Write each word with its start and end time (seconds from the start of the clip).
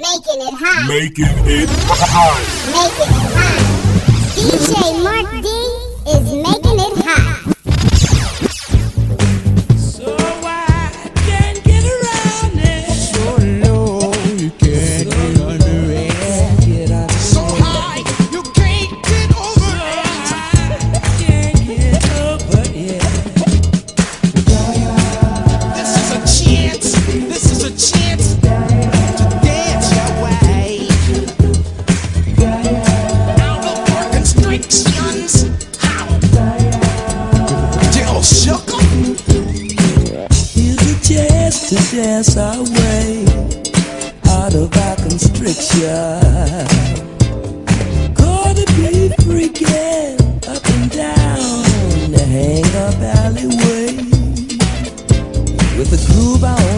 Making 0.00 0.40
it 0.40 0.54
hot. 0.54 0.88
Making 0.88 1.24
it 1.44 1.68
hot. 1.68 2.40
Making 2.72 3.12
it 3.12 3.28
hot. 3.36 3.60
DJ 4.32 4.72
Mark 5.04 5.28
D 5.44 5.48
is 6.08 6.24
making 6.40 6.78
it 6.80 7.04
hot. 7.04 7.29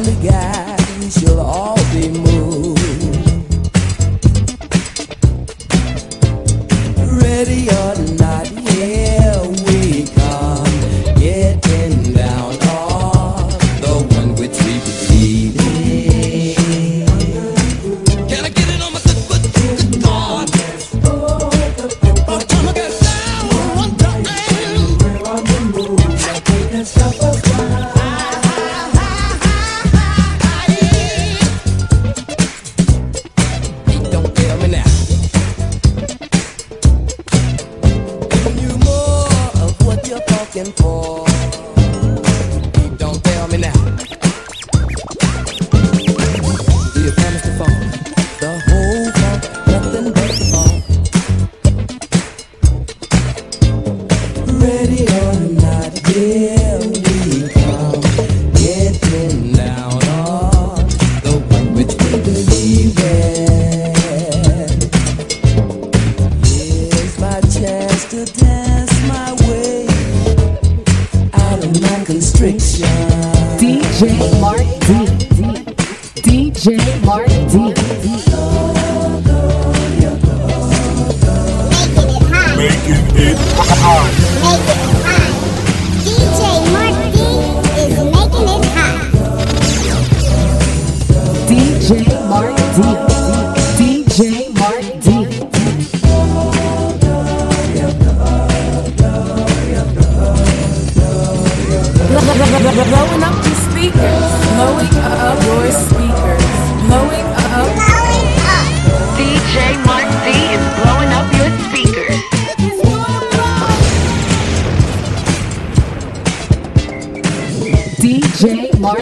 only 0.03 0.29
guidance 0.29 1.23
you'll 1.23 1.39
always 1.39 1.62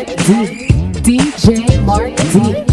Mark 0.00 0.16
D. 0.16 0.68
DJ 1.02 1.84
Mark 1.84 2.16
D. 2.32 2.69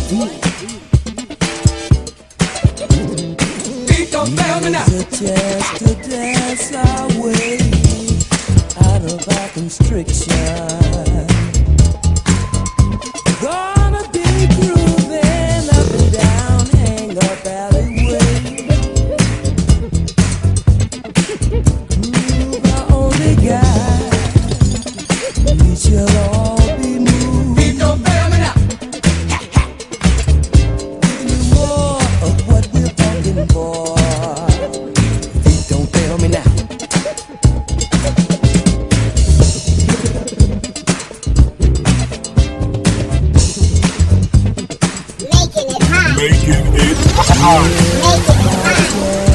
making 46.18 46.50
it. 46.50 46.74
Making 46.74 46.98
it 46.98 47.30
hard. 47.38 49.27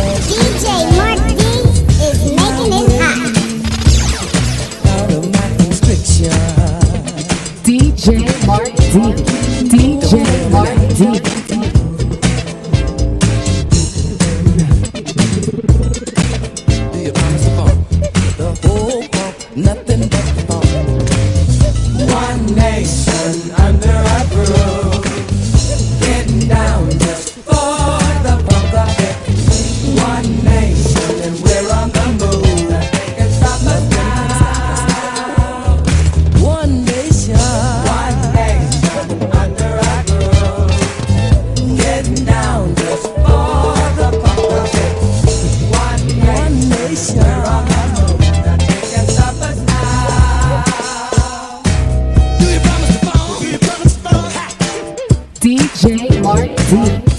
fool. 56.72 57.11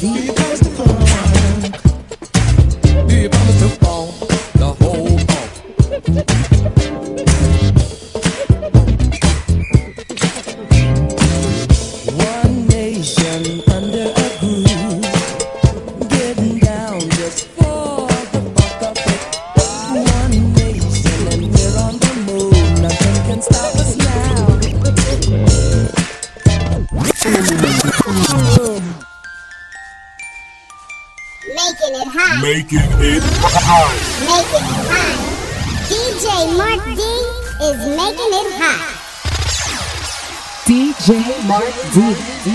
Mark 41.54 41.66
D. 41.94 42.00
D. 42.44 42.50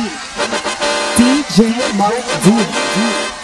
DJ 1.14 1.96
Mark 1.96 2.24
D. 2.42 3.37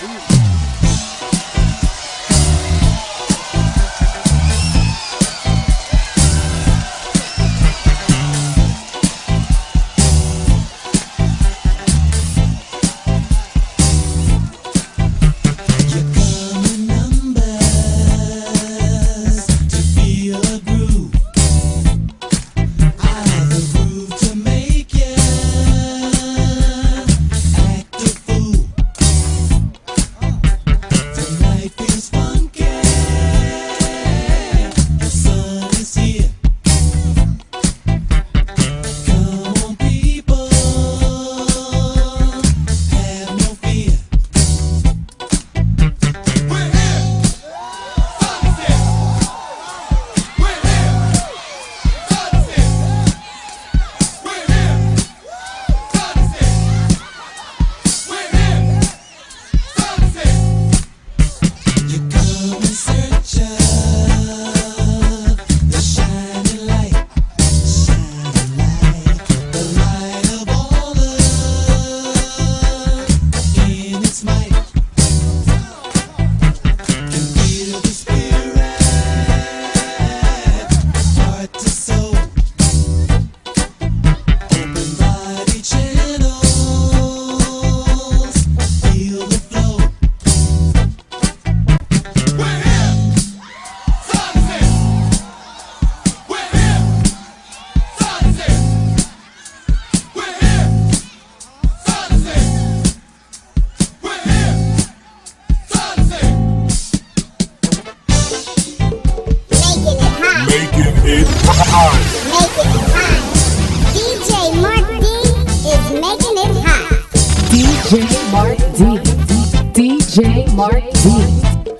DJ 120.15 120.55
Mark 120.55 120.85
D. 121.03 121.11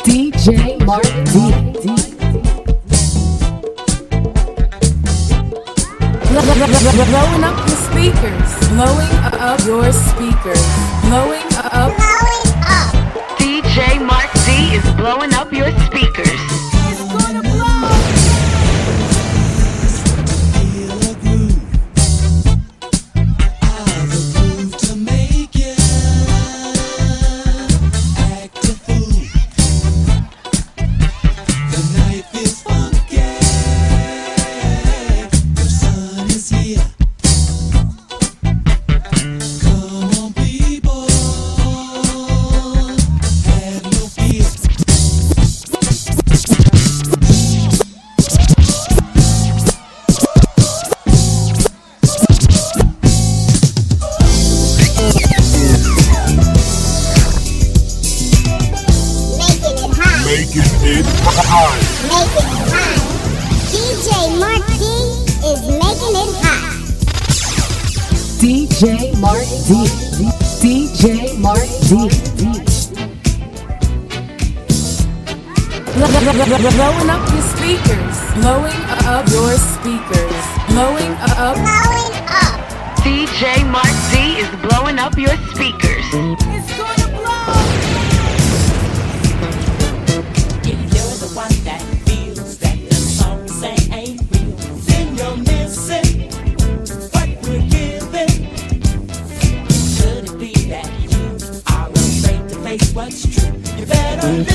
DJ 0.03 0.85
Mark 0.85 1.05
D. 1.05 1.35
Blowing 7.13 7.45
up 7.45 7.57
the 7.65 7.77
speakers. 7.87 8.51
Blowing 8.71 9.15
up 9.23 9.65
your 9.65 9.93
speakers. 9.93 10.67
Blowing 11.05 11.47
up. 11.63 12.14
D. 69.67 69.73
DJ 70.61 71.39
Mark 71.39 71.65
D. 71.89 71.97
Blowing 75.95 77.09
up 77.09 77.25
your 77.33 77.41
speakers, 77.41 78.17
blowing 78.35 78.83
up 79.09 79.27
your 79.31 79.57
speakers, 79.57 80.45
blowing 80.69 81.13
up. 81.39 81.57
Blowing 81.57 82.15
up. 82.29 82.61
DJ 83.01 83.65
Mark 83.71 83.95
D. 84.13 84.37
is 84.43 84.51
blowing 84.69 84.99
up 84.99 85.17
your 85.17 85.35
speakers. 85.55 87.04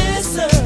listen. 0.10 0.59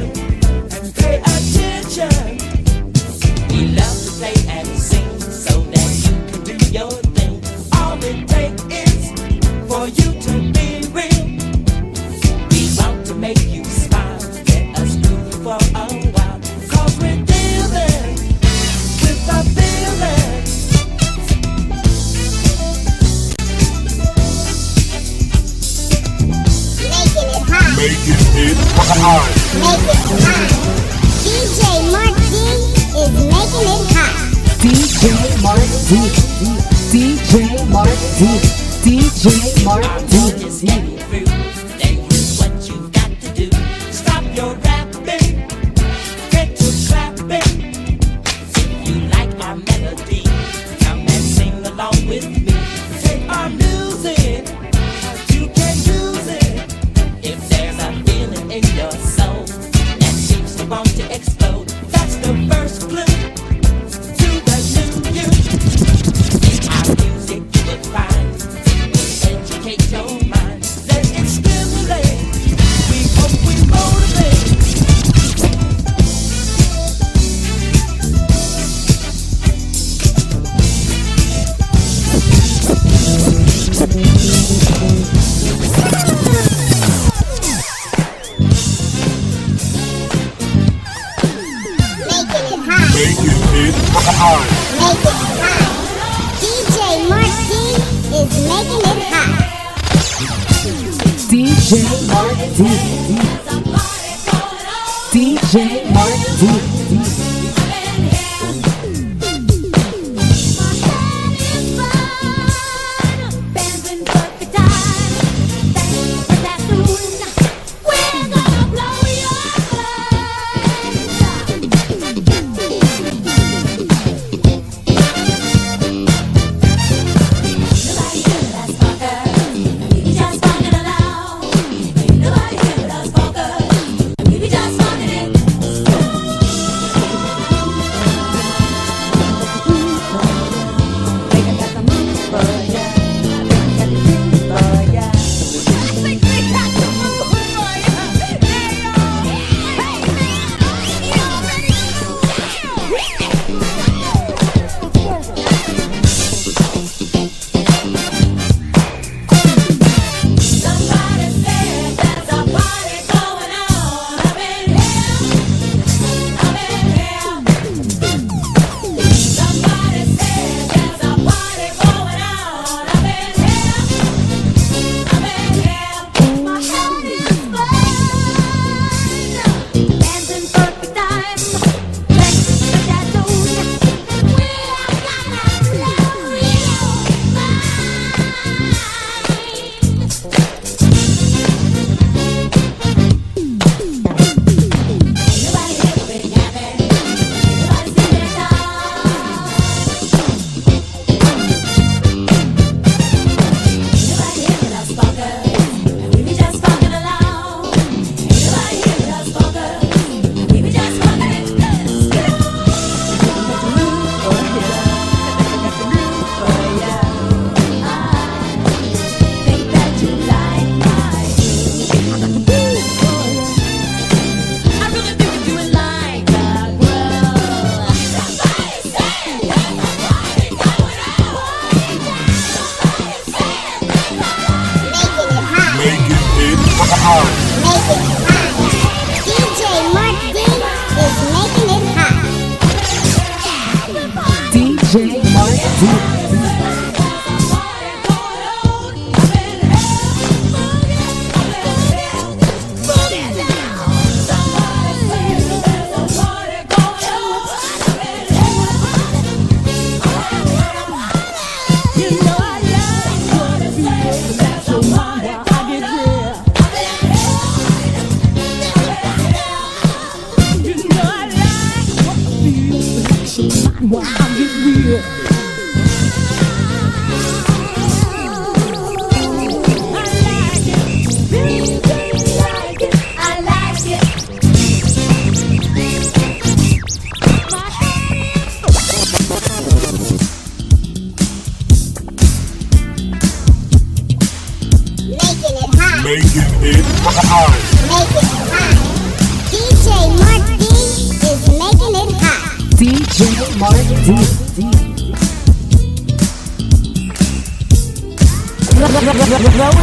Blowing 304.04 304.20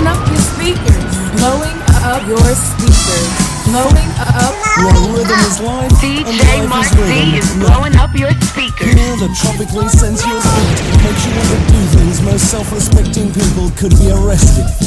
up 0.05 0.21
your 0.29 0.37
speakers. 0.37 1.09
Blowing 1.33 1.73
up 2.05 2.21
your 2.27 2.37
speakers. 2.53 3.33
Blowing 3.65 4.11
up. 4.21 4.53
Where 4.77 4.93
rhythm 5.17 5.41
is 5.41 5.57
life 5.61 5.89
and 5.89 6.37
DJ 6.37 6.37
life 6.37 6.69
Mark 6.69 6.85
is 6.85 6.93
D 6.93 7.01
is 7.35 7.49
blowing 7.57 7.95
up 7.95 8.13
your 8.13 8.29
speakers. 8.41 8.93
Hear 8.93 9.17
the 9.17 9.33
tropically 9.41 9.89
sensuous 9.89 10.45
beat 10.45 10.77
makes 11.01 11.25
you 11.25 11.33
want 11.33 11.49
to 11.49 11.57
do 11.73 11.81
things 11.97 12.21
most 12.21 12.45
self-respecting 12.51 13.33
people 13.33 13.71
could 13.71 13.97
be 13.97 14.11
arrested 14.11 14.69
for. 14.77 14.85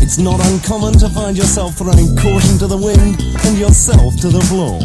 It's 0.00 0.18
not 0.18 0.38
uncommon 0.46 0.92
to 1.00 1.08
find 1.08 1.36
yourself 1.36 1.74
throwing 1.74 2.14
caution 2.14 2.56
to 2.58 2.68
the 2.68 2.78
wind 2.78 3.20
and 3.44 3.58
yourself 3.58 4.14
to 4.20 4.28
the 4.28 4.42
floor. 4.42 4.78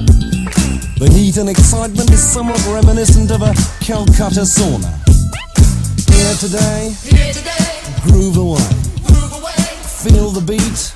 The 1.00 1.08
heat 1.13 1.38
and 1.38 1.48
excitement 1.48 2.10
is 2.10 2.24
somewhat 2.24 2.60
reminiscent 2.66 3.30
of 3.30 3.44
a 3.44 3.54
Calcutta 3.82 4.42
sauna. 4.42 4.89
Here 6.10 6.34
today, 6.42 6.92
today 7.34 8.01
groove 8.01 8.38
away. 8.38 8.66
Feel 10.01 10.32
the 10.32 10.42
beat, 10.42 10.94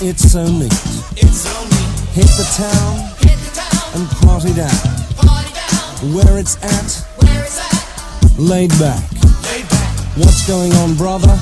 it's 0.00 0.30
so 0.30 0.44
neat. 0.46 0.72
Hit 2.14 2.30
the 2.38 2.46
town 2.54 3.10
Hit 3.18 3.38
the 3.42 3.50
town. 3.52 3.98
and 3.98 4.08
party 4.22 4.54
down. 4.54 4.70
Where 6.14 6.38
it's 6.38 6.56
at, 6.62 7.04
laid 8.38 8.70
back. 8.78 9.02
What's 10.16 10.46
going 10.46 10.72
on, 10.74 10.94
brother? 10.94 11.34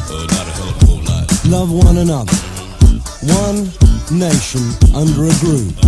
Love 1.44 1.70
one 1.70 1.98
another. 1.98 2.32
One 3.22 3.68
nation 4.10 4.72
under 4.94 5.24
a 5.24 5.34
groove. 5.40 5.87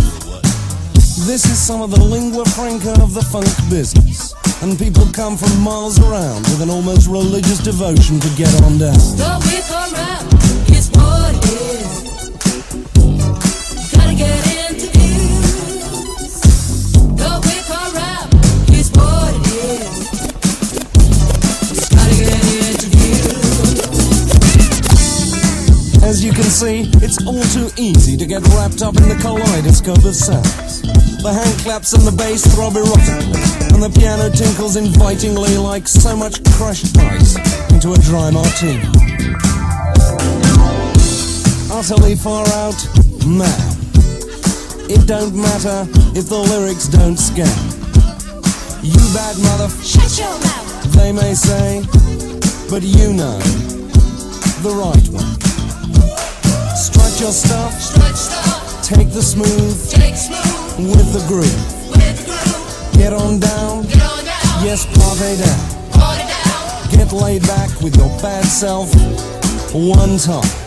This 1.27 1.45
is 1.45 1.57
some 1.57 1.81
of 1.81 1.91
the 1.91 2.03
lingua 2.03 2.45
franca 2.45 2.91
of 3.01 3.13
the 3.13 3.21
funk 3.21 3.45
business. 3.69 4.33
And 4.61 4.77
people 4.77 5.05
come 5.13 5.37
from 5.37 5.61
miles 5.61 5.99
around 5.99 6.41
with 6.49 6.61
an 6.61 6.69
almost 6.69 7.07
religious 7.07 7.59
devotion 7.59 8.19
to 8.19 8.29
get 8.35 8.49
on 8.63 8.77
down. 8.79 8.97
The 9.15 9.39
whip 9.45 9.69
around 9.69 10.33
is 10.69 10.89
what 10.91 11.35
it 11.37 11.45
is. 11.77 12.29
Gotta 13.93 14.15
get 14.17 14.45
into 14.65 14.87
views. 14.97 16.41
The 17.15 17.31
whip 17.45 17.69
around 17.69 18.33
is 18.73 18.89
what 18.91 19.33
it 19.37 19.45
is. 19.77 20.09
Gotta 21.95 22.15
get 22.17 22.43
into 22.65 22.87
views. 22.97 23.29
As 26.03 26.25
you 26.25 26.33
can 26.33 26.49
see, 26.49 26.89
it's 27.05 27.23
all 27.25 27.43
too 27.53 27.69
easy 27.77 28.17
to 28.17 28.25
get 28.25 28.41
wrapped 28.49 28.81
up 28.81 28.97
in 28.97 29.07
the 29.07 29.15
kaleidoscope 29.21 30.03
of 30.03 30.15
sounds. 30.15 30.70
The 31.21 31.31
hand 31.31 31.59
claps 31.59 31.93
and 31.93 32.01
the 32.01 32.11
bass 32.11 32.41
throb 32.55 32.73
erotically, 32.73 33.73
and 33.73 33.83
the 33.83 33.91
piano 33.93 34.29
tinkles 34.31 34.75
invitingly 34.75 35.55
like 35.57 35.87
so 35.87 36.15
much 36.15 36.43
crushed 36.57 36.97
ice 36.97 37.37
into 37.69 37.93
a 37.93 37.97
dry 38.09 38.31
martini. 38.31 38.81
utterly 41.71 42.15
far 42.15 42.45
out 42.65 42.75
mad. 43.25 43.77
It 44.89 45.07
don't 45.07 45.35
matter 45.35 45.85
if 46.17 46.27
the 46.27 46.37
lyrics 46.37 46.87
don't 46.87 47.17
scan. 47.17 47.47
You 48.81 48.97
bad 49.13 49.37
mother, 49.45 49.69
Shut 49.85 50.17
your 50.17 50.33
mouth. 50.41 50.93
they 50.93 51.11
may 51.11 51.33
say, 51.35 51.83
but 52.67 52.81
you 52.81 53.13
know 53.13 53.37
the 54.65 54.73
right 54.73 55.07
one. 55.13 55.37
Strut 56.75 57.13
your 57.21 57.31
stuff, 57.31 57.79
Stretch 57.79 58.15
stuff. 58.15 58.83
take 58.83 59.11
the 59.13 59.21
smooth 59.21 59.77
Take 59.91 60.15
smooth. 60.15 60.60
With 60.87 61.13
the 61.13 61.23
groove. 61.27 62.93
Get 62.93 63.13
on 63.13 63.39
down, 63.39 63.85
yes. 64.63 64.85
Party 64.85 65.37
down. 65.37 66.89
Get 66.91 67.11
laid 67.11 67.41
back 67.43 67.69
with 67.81 67.95
your 67.95 68.09
bad 68.21 68.45
self 68.45 68.93
one 69.73 70.17
time. 70.17 70.60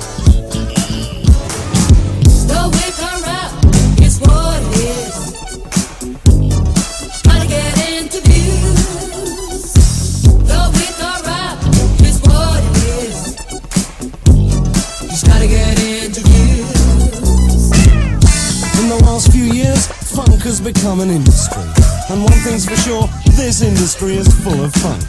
Has 20.45 20.61
become 20.61 21.01
an 21.01 21.09
industry. 21.09 21.65
And 22.11 22.21
one 22.21 22.39
thing's 22.45 22.69
for 22.69 22.77
sure, 22.77 23.09
this 23.33 23.63
industry 23.63 24.17
is 24.17 24.29
full 24.45 24.63
of 24.63 24.73
fun. 24.75 25.01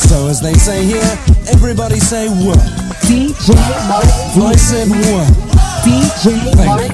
So 0.00 0.28
as 0.28 0.40
they 0.40 0.54
say 0.54 0.84
here, 0.84 1.12
everybody 1.52 2.00
say 2.00 2.28
work. 2.28 2.56
DJ 3.04 3.52
Mark 3.88 4.08
I 4.40 4.56
said 4.56 4.88
work. 4.88 5.28
DJ 5.84 6.40
Mark 6.56 6.88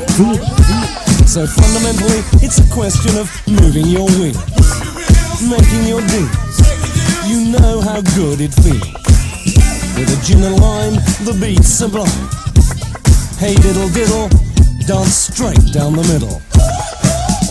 So 1.29 1.47
fundamentally, 1.47 2.23
it's 2.43 2.59
a 2.59 2.67
question 2.75 3.17
of 3.17 3.31
moving 3.47 3.87
your 3.87 4.11
wings, 4.19 4.43
making 5.47 5.87
your 5.87 6.03
deals. 6.11 6.59
You 7.31 7.55
know 7.55 7.81
how 7.81 8.03
good 8.19 8.41
it 8.41 8.53
feels. 8.59 8.91
With 9.95 10.11
a 10.11 10.19
gin 10.27 10.43
and 10.43 10.59
lime, 10.59 10.95
the 11.23 11.37
beat's 11.41 11.69
sublime. 11.69 12.11
Hey 13.39 13.55
diddle 13.55 13.89
diddle, 13.91 14.29
dance 14.87 15.31
straight 15.31 15.63
down 15.73 15.95
the 15.95 16.03
middle. 16.11 16.43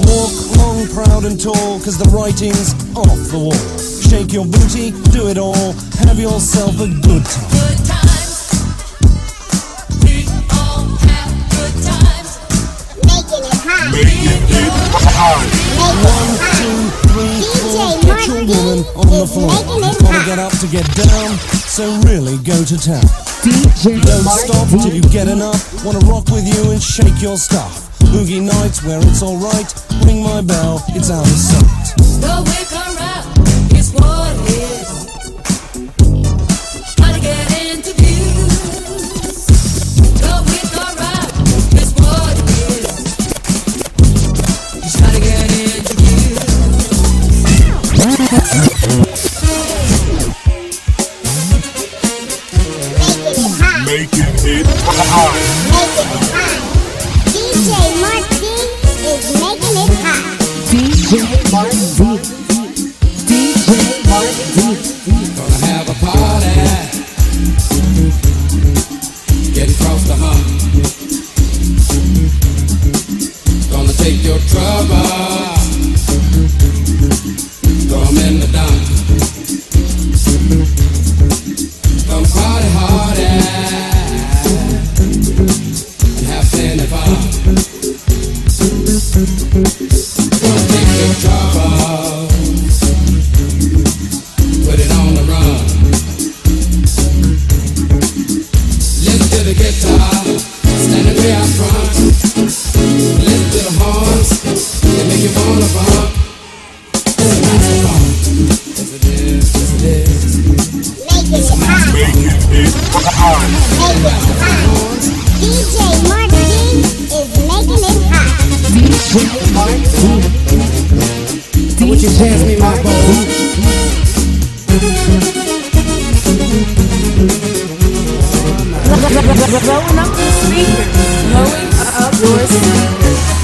Walk 0.08 0.32
long, 0.56 0.88
proud 0.88 1.26
and 1.26 1.40
tall, 1.40 1.80
cause 1.84 1.98
the 1.98 2.08
writing's 2.16 2.72
off 2.96 3.20
the 3.28 3.40
wall. 3.40 3.60
Shake 4.08 4.32
your 4.32 4.46
booty, 4.48 4.96
do 5.12 5.28
it 5.28 5.38
all, 5.38 5.74
have 6.08 6.18
yourself 6.18 6.80
a 6.80 6.88
good 6.88 7.26
time. 7.28 7.52
Good 7.52 7.80
times. 7.84 8.56
We 10.00 10.24
all 10.56 10.88
have 11.12 11.32
good 11.52 11.76
times. 11.84 12.40
Making 13.04 13.44
it 13.44 13.60
hot. 13.68 13.92
Making 13.92 14.48
it 14.48 14.72
hot. 15.12 15.44
One, 15.76 16.32
two, 16.56 16.88
three, 17.12 17.44
four, 17.68 17.92
DJ 17.92 18.08
get 18.08 18.28
your 18.32 18.48
woman 18.48 18.80
on 18.96 19.08
the 19.12 19.28
floor. 19.28 19.52
making 19.52 19.84
it 19.84 19.92
You've 19.92 20.08
gotta 20.08 20.24
get 20.24 20.40
up 20.40 20.54
to 20.64 20.68
get 20.72 20.88
down, 20.96 21.36
so 21.68 21.84
really 22.08 22.40
go 22.48 22.56
to 22.64 22.78
town. 22.80 23.04
DJ 23.44 24.00
Don't 24.08 24.24
stop 24.24 24.68
till 24.72 24.96
you 24.96 25.04
get 25.12 25.28
enough. 25.28 25.84
Wanna 25.84 26.00
rock 26.08 26.32
with 26.32 26.48
you 26.48 26.72
and 26.72 26.82
shake 26.82 27.22
your 27.22 27.36
stuff. 27.36 27.87
Boogie 28.18 28.42
nights 28.42 28.84
where 28.84 28.98
it's 28.98 29.22
alright. 29.22 29.72
Ring 30.04 30.24
my 30.24 30.42
bell, 30.42 30.84
it's 30.90 31.12
out 31.12 31.22
of 31.22 31.38
sight. 31.38 31.94
The 32.18 32.42
wicker 32.50 32.97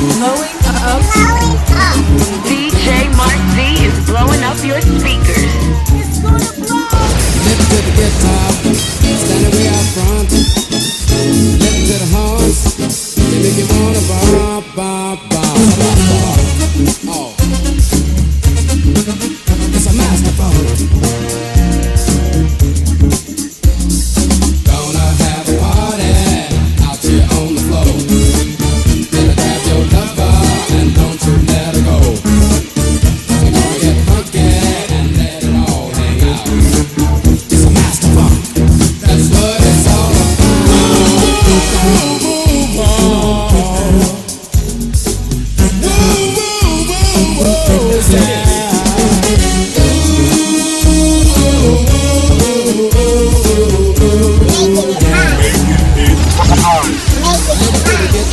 Blowing 0.04 0.60
up. 0.68 1.02
DJ 2.44 3.08
Mark 3.16 3.40
Z 3.56 3.86
is 3.86 4.06
blowing 4.06 4.44
up 4.44 4.62
your 4.62 4.82
speakers. 4.82 5.53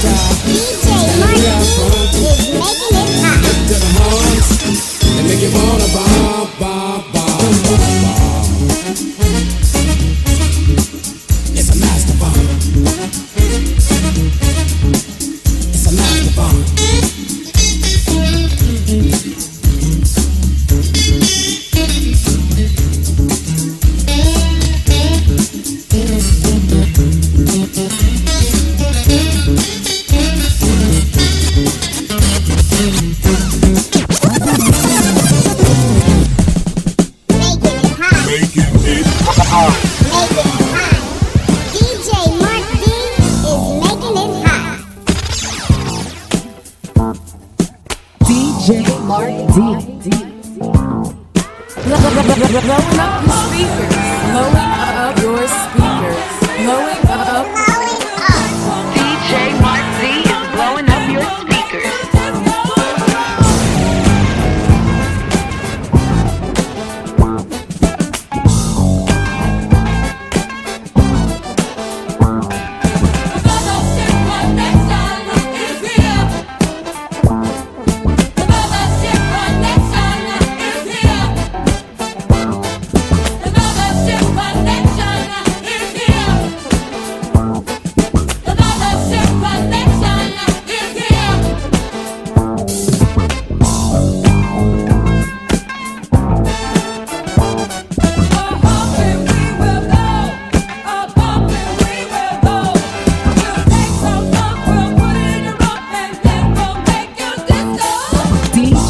Making 0.02 0.59
open 52.90 53.00
up 53.00 53.22
your 53.22 53.32
speaker. 53.32 53.89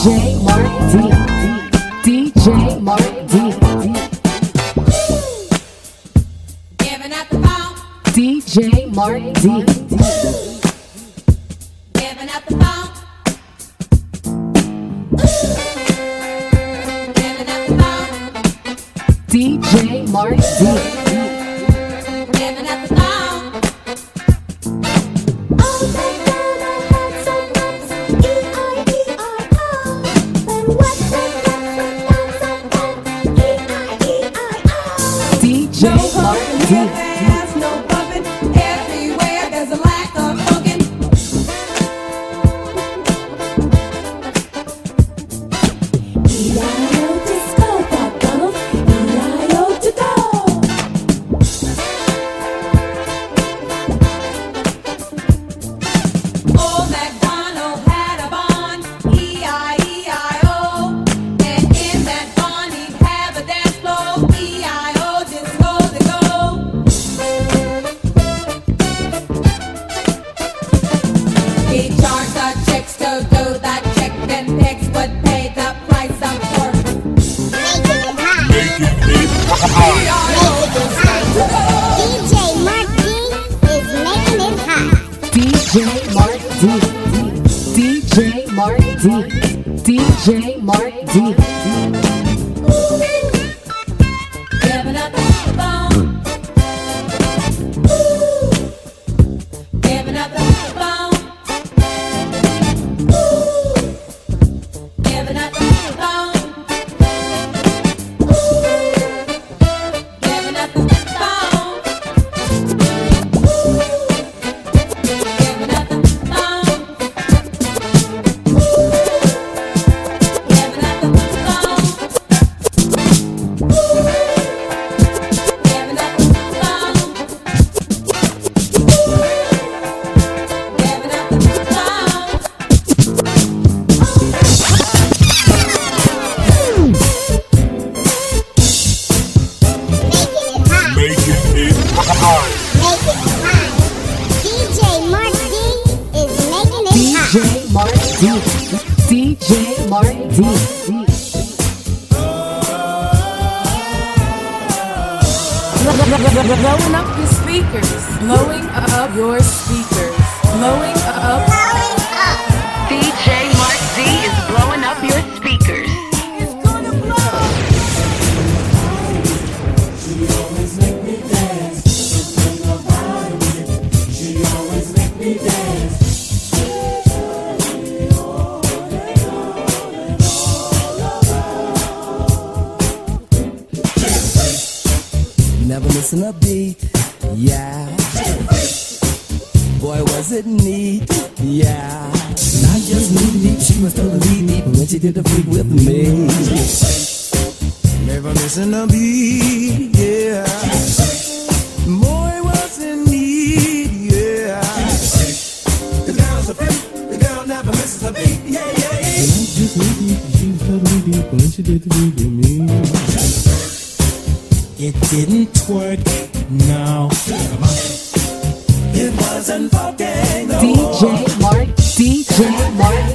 DJ 0.01 0.09
Martin. 0.43 1.11
DJ 2.03 2.81
Martin. 2.81 3.27
Giving 6.79 7.13
up 7.13 7.29
the 7.29 7.37
phone. 7.37 7.75
DJ 8.15 8.89
Martin. 8.95 9.35
Giving 11.93 12.31
up 12.31 12.45
the 12.47 12.57
phone. 12.57 12.89
DJ 19.29 20.09
Martin. 20.11 21.00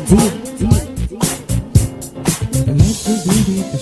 deep. 0.06 0.34
And 2.68 2.80
that's 2.80 3.06
just 3.06 3.26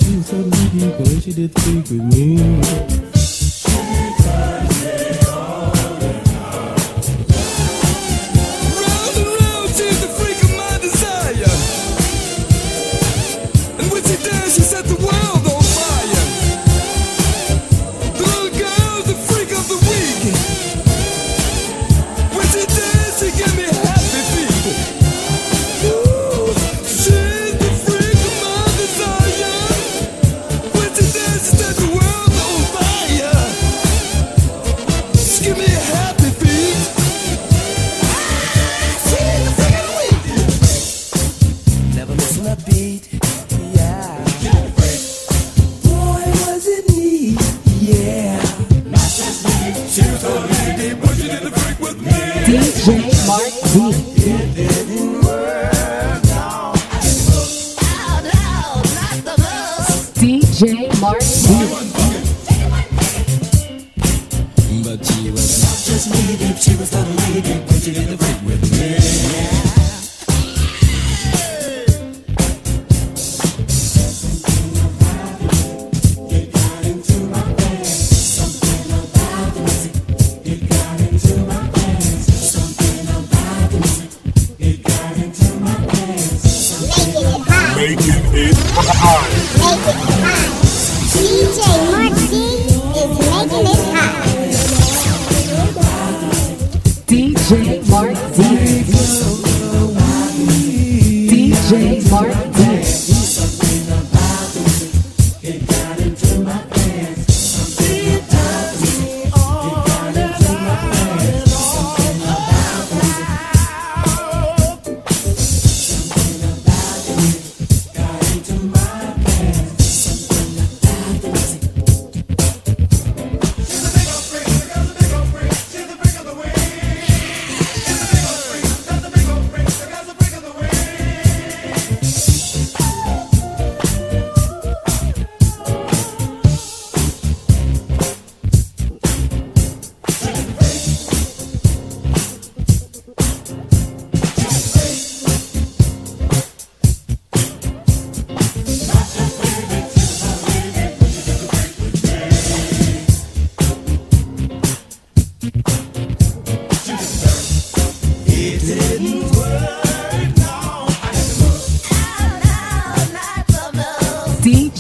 she 0.04 0.18
was 0.18 0.26
so 0.26 0.38
needy, 0.38 0.80
the 0.80 1.22
she 1.22 1.34
did 1.34 1.60
speak 1.60 1.90
with 1.90 2.04
me. 2.14 3.03
DJ 52.54 53.02
Mark 53.26 54.14
D. 54.14 54.23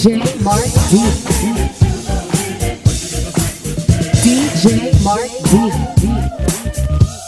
DJ 0.03 0.19
Mark 0.43 0.59
D. 0.91 0.99
DJ 4.21 4.91
Mark 5.01 5.31
D. 5.47 7.22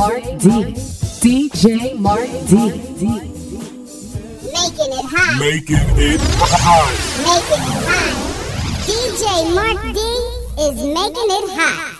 Mark 0.00 0.24
D. 0.38 0.48
DJ 1.20 1.94
Mark 1.98 2.30
D. 2.48 2.56
Making 4.56 4.92
it 4.96 5.04
hot. 5.04 5.38
Making 5.38 5.76
it 5.98 6.20
hot. 6.40 6.88
Making 7.28 7.64
it 7.68 7.84
hot. 7.84 8.16
DJ 8.86 9.24
Mark 9.54 9.82
D 9.92 10.00
is 10.62 10.76
making 10.82 11.30
it 11.36 11.50
hot. 11.50 11.99